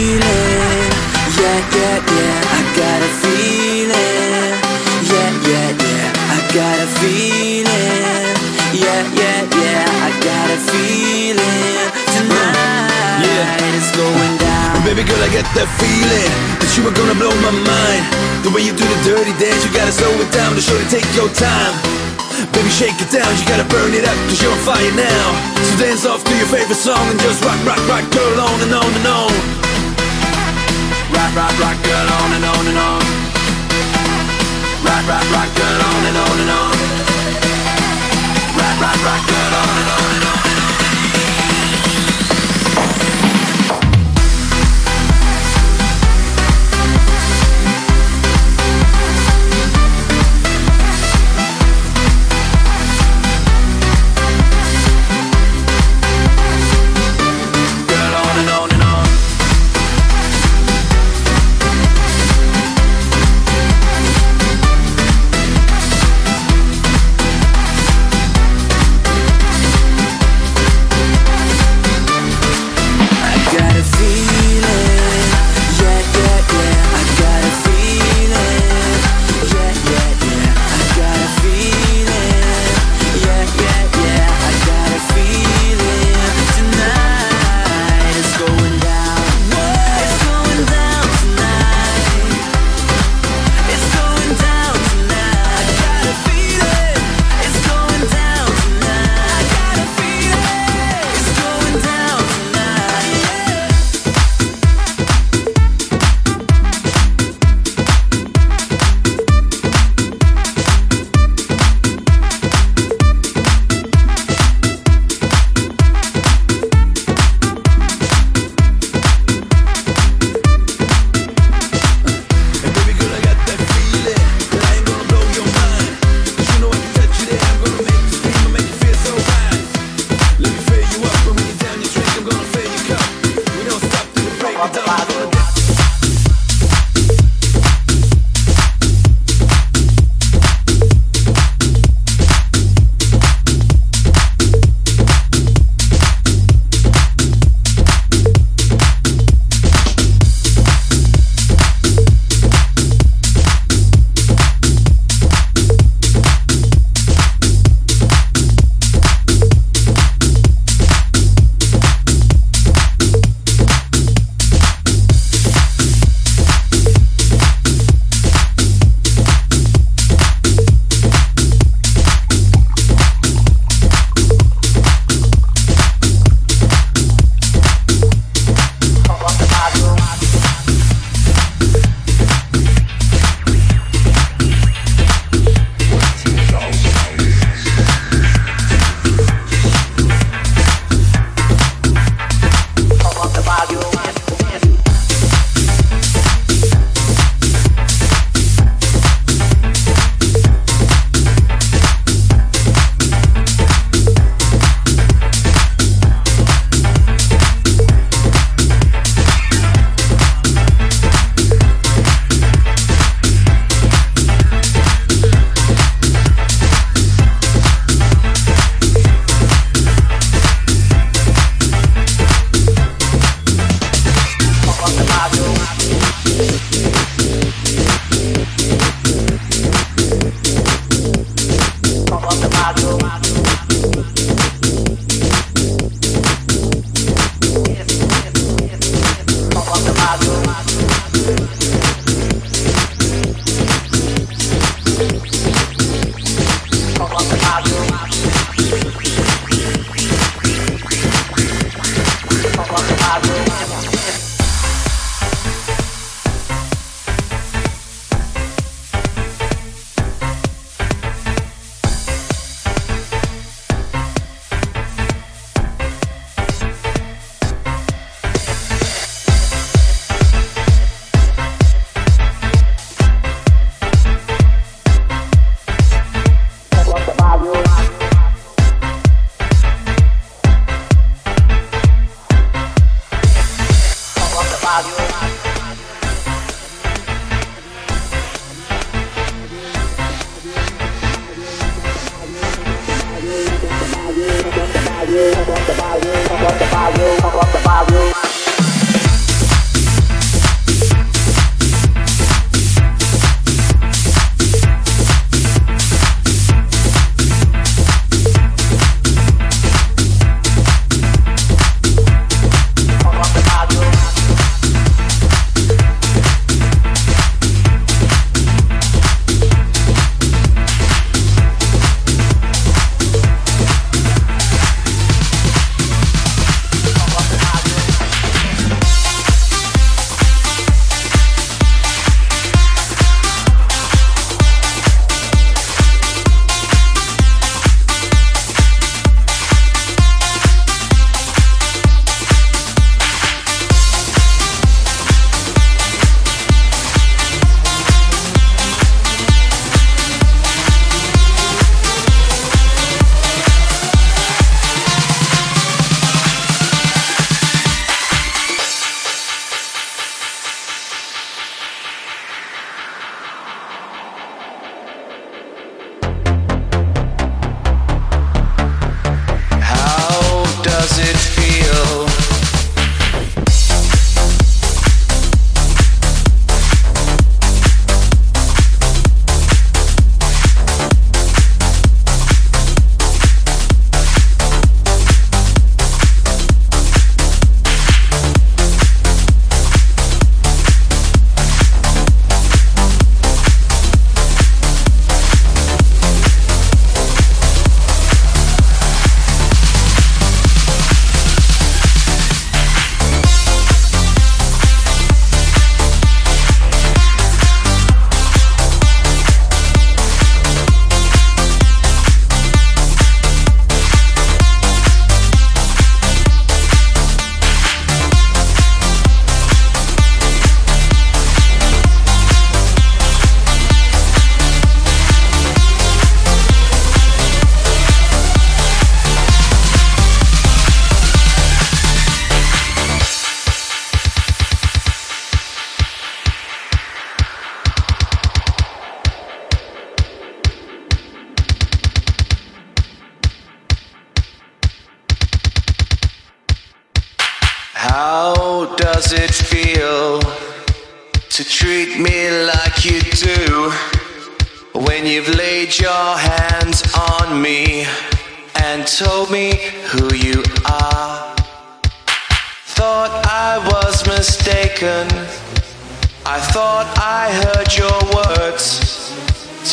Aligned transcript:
feeling. 0.00 0.88
Yeah, 1.36 1.60
yeah, 1.76 1.96
yeah. 2.00 2.56
I 2.56 2.60
got 2.72 3.00
a 3.04 3.10
feeling. 3.20 4.52
Yeah, 5.04 5.30
yeah, 5.44 5.68
yeah. 5.84 6.34
I 6.34 6.38
got 6.56 6.76
a 6.80 6.88
feeling. 7.00 8.24
Yeah, 8.72 9.02
yeah, 9.12 9.40
yeah. 9.60 10.06
I 10.06 10.10
got 10.24 10.48
a 10.56 10.58
feeling. 10.72 11.84
Tonight 12.16 13.20
yeah. 13.28 13.76
it's 13.76 13.92
going 13.92 14.34
down. 14.40 14.80
Baby 14.88 15.04
girl, 15.04 15.20
I 15.20 15.28
get 15.28 15.44
that 15.52 15.68
feeling 15.76 16.32
that 16.64 16.70
you 16.80 16.82
are 16.88 16.96
gonna 16.96 17.16
blow 17.20 17.34
my 17.44 17.52
mind. 17.52 18.04
The 18.40 18.50
way 18.56 18.64
you 18.64 18.72
do 18.72 18.86
the 18.88 19.00
dirty 19.04 19.36
dance, 19.36 19.60
you 19.68 19.70
gotta 19.76 19.92
slow 19.92 20.16
it 20.16 20.32
down 20.32 20.56
to 20.56 20.62
show 20.64 20.80
to 20.80 20.88
take 20.88 21.08
your 21.12 21.28
time. 21.36 21.76
Baby, 22.56 22.72
shake 22.72 22.96
it 23.04 23.12
down, 23.12 23.28
you 23.36 23.44
gotta 23.44 23.68
burn 23.68 23.92
it 23.92 24.08
up, 24.08 24.16
cause 24.32 24.40
you're 24.40 24.48
on 24.48 24.64
fire 24.64 24.94
now. 24.96 25.26
So 25.60 25.76
dance 25.76 26.08
off 26.08 26.24
to 26.24 26.32
your 26.40 26.48
favorite 26.48 26.80
song 26.80 27.04
and 27.12 27.20
just 27.20 27.44
rock, 27.44 27.60
rock, 27.68 27.82
rock, 27.84 28.06
girl, 28.08 28.40
on 28.40 28.56
and 28.64 28.72
on 28.72 28.88
and 28.96 29.06
on. 29.12 29.69
Rock, 31.12 31.34
rock, 31.34 31.54
rock, 31.58 31.78
girl, 31.82 32.08
on 32.20 32.32
and 32.32 32.44
on 32.44 32.66
and 32.66 32.78
on. 32.78 33.02
Rock, 34.86 35.04
rock, 35.08 35.26
rock, 35.34 35.50
girl, 35.56 35.80
on 35.90 36.02
and 36.08 36.16
on 36.16 36.36
and 36.40 36.50
on. 36.50 36.74
Rock, 38.58 38.76
rock, 38.80 38.98
rock, 39.04 39.22
girl, 39.26 39.54
on 39.60 39.78
and 39.80 39.90
on 39.90 40.14
and 40.14 40.24
on. 40.24 40.29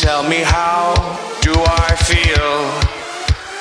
Tell 0.00 0.22
me 0.22 0.36
how 0.36 0.94
do 1.42 1.52
I 1.52 1.96
feel? 2.06 2.70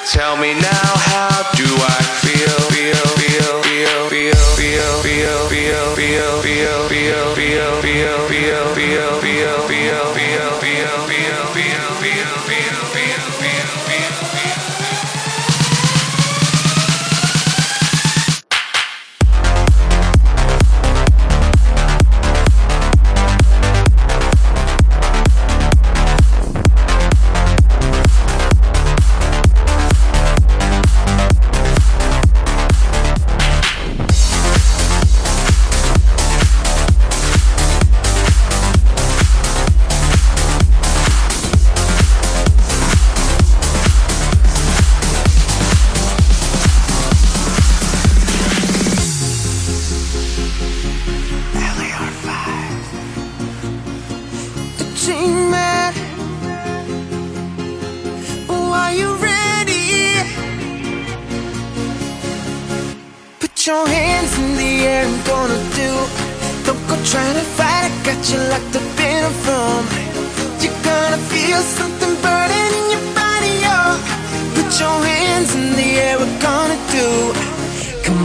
Tell 0.05 0.37
me 0.37 0.53
now 0.53 0.93
how 1.09 1.41
do 1.57 1.65
I 1.65 1.99
feel? 2.21 2.53
Feel, 2.69 2.93
feel, 3.17 3.57
feel, 3.65 4.05
feel, 4.07 4.35
feel, 4.53 5.01
feel, 5.01 5.49
feel, 5.49 5.95
feel, 5.95 6.37
feel, 6.45 6.93
feel, 6.93 7.33
feel, 7.33 7.81
feel, 7.81 8.27
feel, 8.29 8.75
feel, 8.75 9.26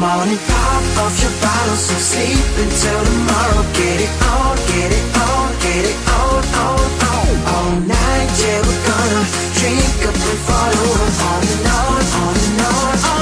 morning, 0.02 0.38
pop 0.50 0.82
off 1.06 1.14
your 1.22 1.30
bottles 1.38 1.86
and 1.94 2.02
sleep 2.10 2.50
until 2.58 3.00
tomorrow. 3.06 3.62
Get 3.78 3.98
it 4.02 4.14
on, 4.34 4.56
get 4.66 4.90
it 4.98 5.06
on, 5.30 5.48
get 5.62 5.84
it 5.90 5.98
on, 6.18 6.42
on, 6.66 6.90
on. 7.14 7.30
All 7.54 7.74
night, 7.86 8.30
yeah, 8.42 8.58
we're 8.66 8.82
gonna 8.90 9.22
drink 9.58 10.02
up 10.10 10.18
and 10.30 10.40
follow. 10.48 10.90
On 11.30 11.42
and 11.54 11.66
on, 11.78 12.02
on 12.18 12.34
and 12.46 12.60
on, 12.66 13.10
on. 13.10 13.21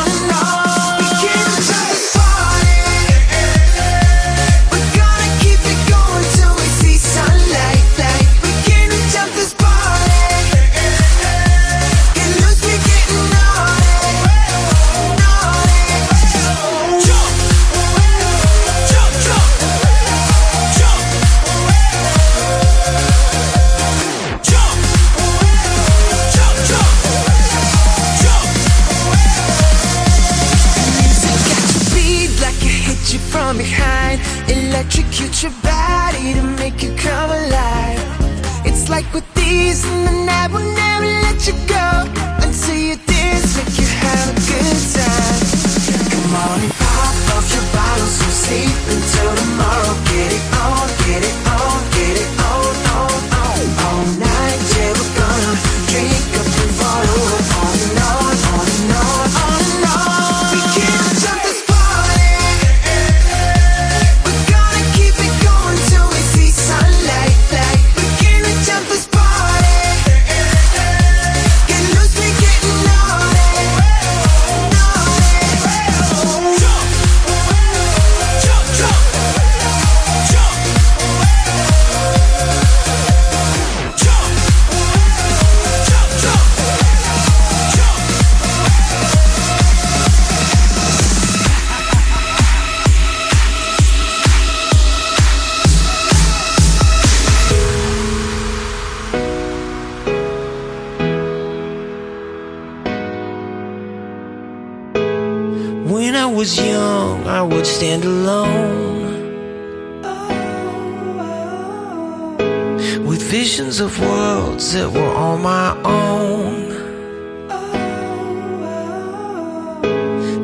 as 114.71 114.77
it 114.77 114.93
were 114.93 115.15
on 115.29 115.43
my 115.43 115.77
own. 115.85 116.69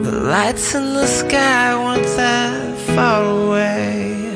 The 0.03 0.17
lights 0.35 0.75
in 0.75 0.95
the 0.95 1.07
sky 1.07 1.75
weren't 1.77 2.09
that 2.17 2.77
far 2.95 3.23
away. 3.23 4.31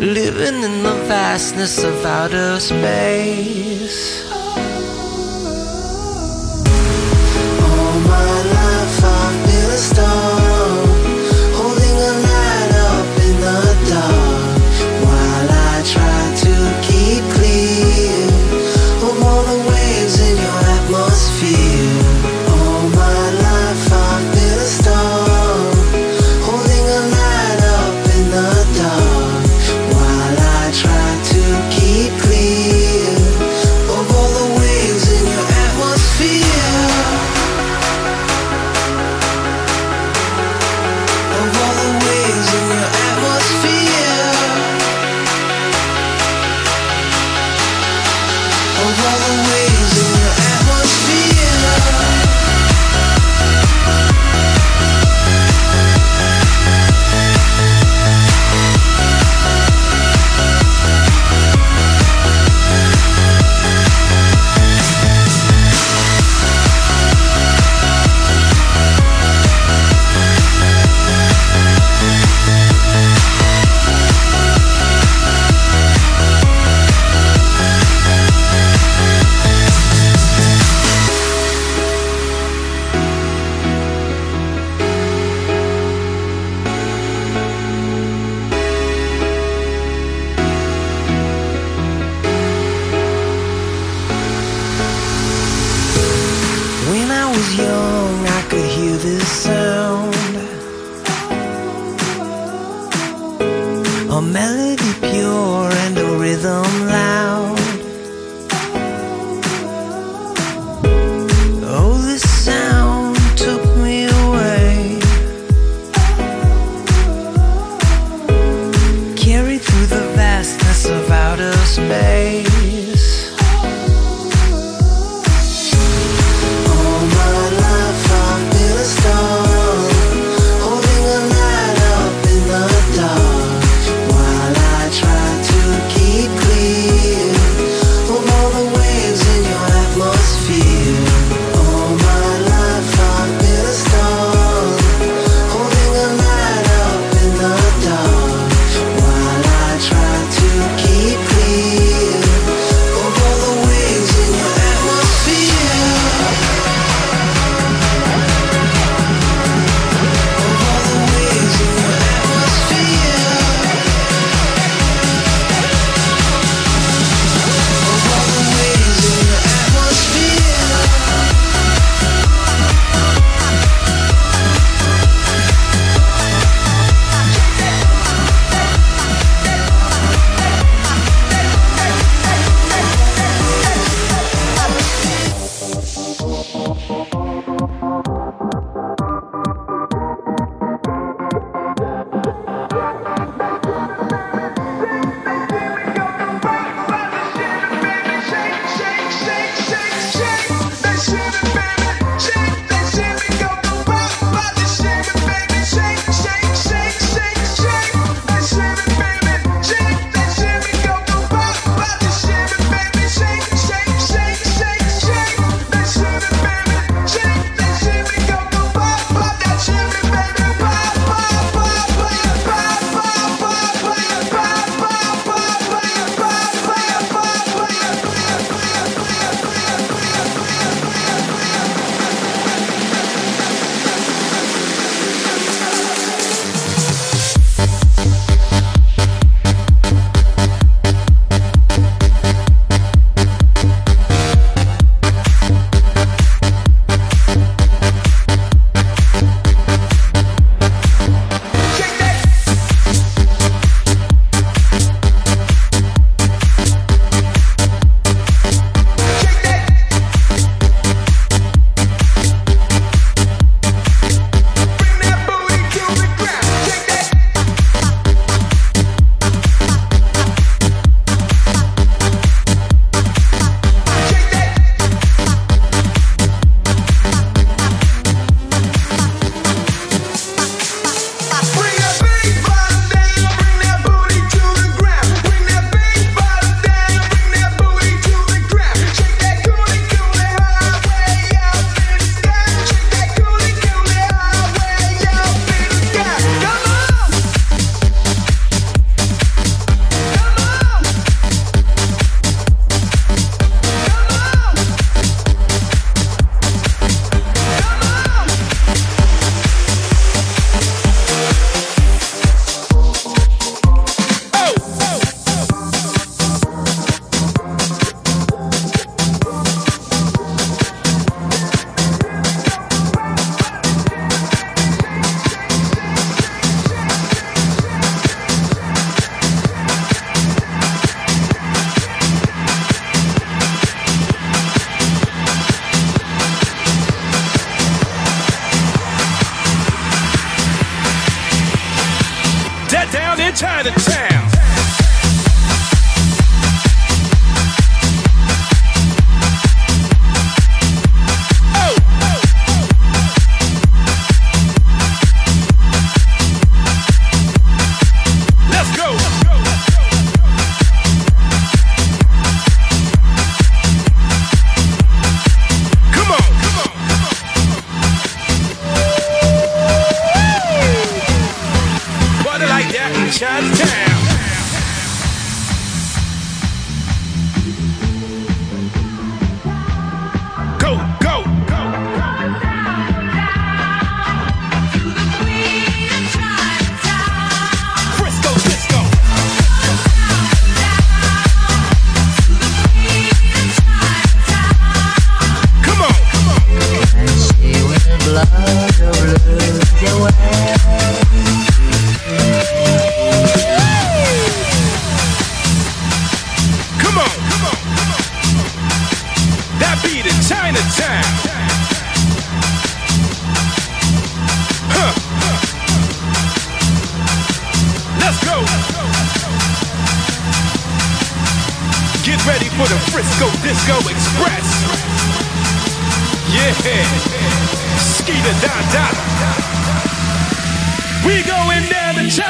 Living 0.00 0.62
in 0.68 0.82
the 0.82 0.96
vastness 1.06 1.84
of 1.84 2.04
outer 2.04 2.58
space. 2.60 4.13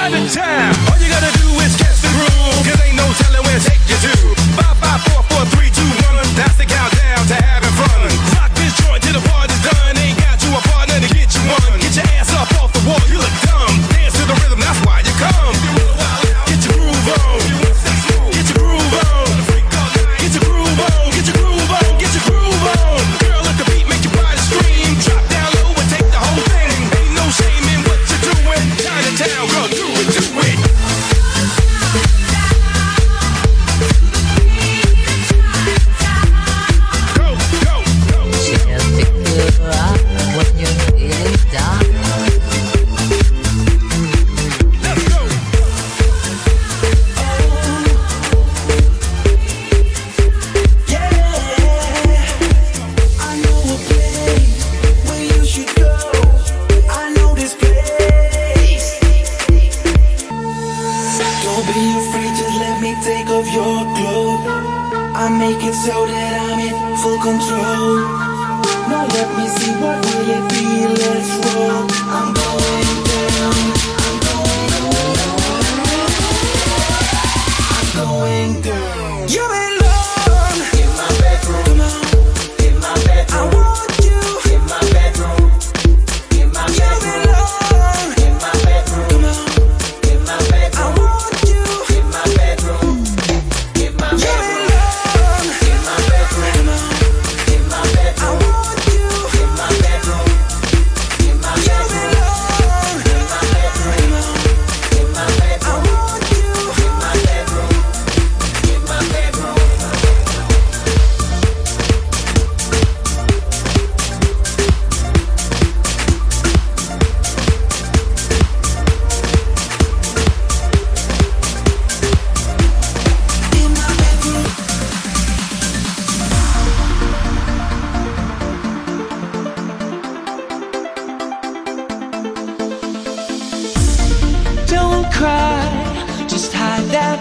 habitat. 0.04 0.53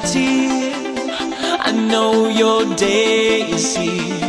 I 0.05 1.71
know 1.71 2.27
your 2.27 2.75
day 2.75 3.49
is 3.49 3.75
here. 3.77 4.22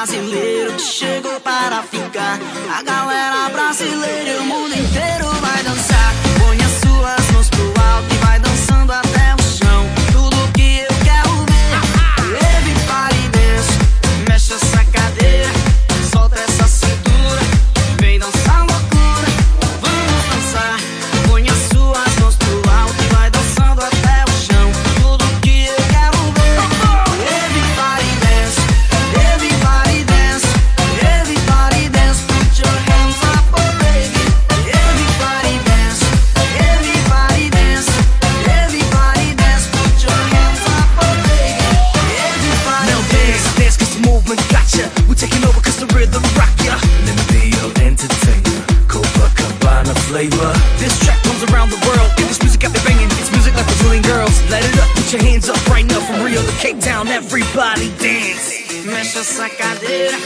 brasileiro 0.00 0.72
que 0.72 0.82
chegou 0.82 1.38
para 1.40 1.82
ficar. 1.82 2.38
A 2.74 2.82
galera 2.82 3.50
brasileira, 3.50 4.40
o 4.40 4.46
mundo 4.46 4.72
inteiro 4.72 5.26
vai 5.26 5.62
dançar. 5.62 5.89
Put 55.10 55.22
your 55.22 55.28
hands 55.28 55.48
up 55.48 55.66
right 55.66 55.84
now 55.84 55.98
for 55.98 56.24
real. 56.24 56.40
Down, 56.78 57.08
everybody 57.08 57.88
dance. 57.98 58.86
Mexe 58.86 59.18
essa 59.18 59.50
cadeira, 59.50 60.16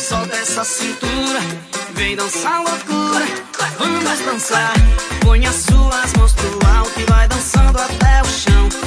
solta 0.00 0.34
essa 0.34 0.64
cintura. 0.64 1.38
Vem 1.94 2.16
dançar 2.16 2.60
loucura, 2.60 3.24
vamos 3.78 4.18
dançar. 4.18 4.72
Põe 5.20 5.46
as 5.46 5.54
suas 5.54 6.12
mãos 6.14 6.32
pro 6.32 6.68
alto 6.76 7.00
e 7.00 7.04
vai 7.04 7.28
dançando 7.28 7.78
até 7.78 8.20
o 8.20 8.26
chão. 8.26 8.81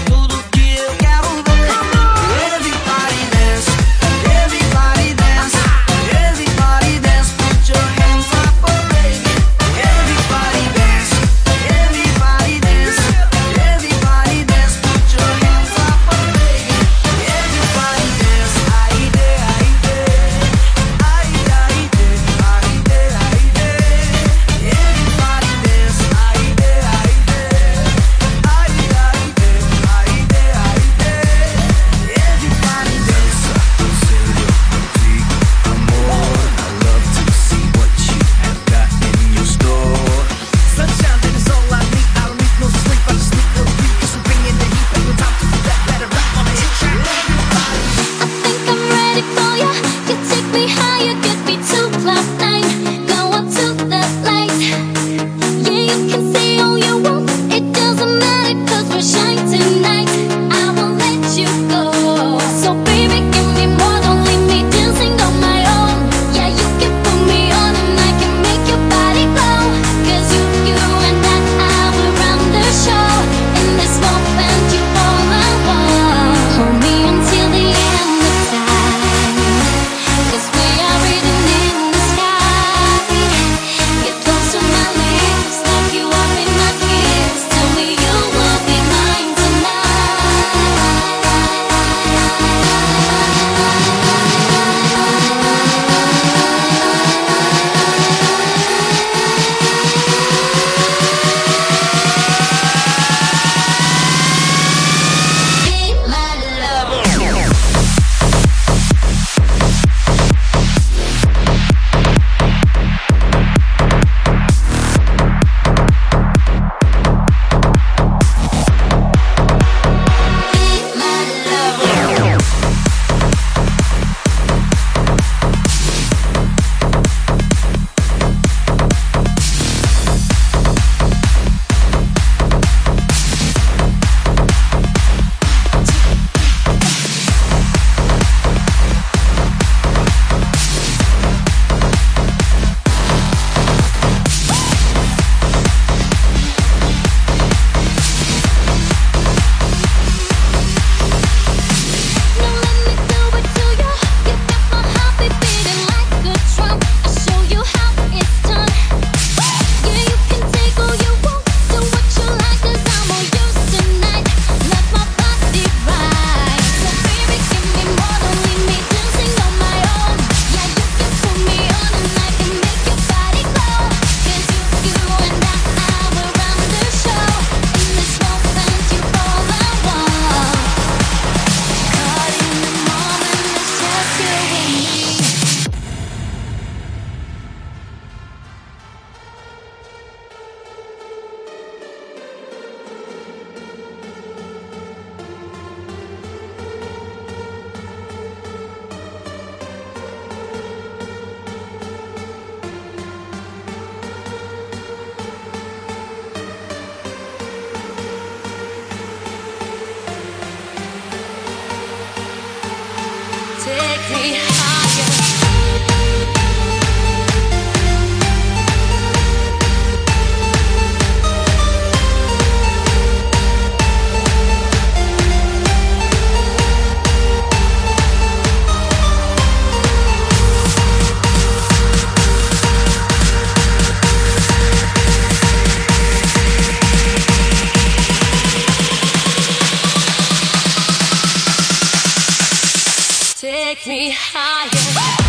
Take 243.45 243.85
me 243.85 244.09
higher. 244.11 245.24